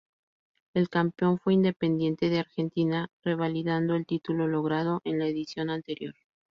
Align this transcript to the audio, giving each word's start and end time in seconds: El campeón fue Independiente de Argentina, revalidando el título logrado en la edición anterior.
El 0.73 0.89
campeón 0.89 1.37
fue 1.37 1.53
Independiente 1.53 2.29
de 2.31 2.39
Argentina, 2.39 3.11
revalidando 3.23 3.93
el 3.93 4.07
título 4.07 4.47
logrado 4.47 5.01
en 5.03 5.19
la 5.19 5.27
edición 5.27 5.69
anterior. 5.69 6.15